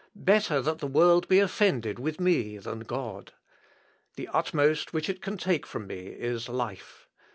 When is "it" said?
5.09-5.21